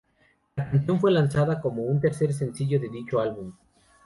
[0.55, 3.53] La canción fue lanzada como el tercer sencillo de dicho álbum.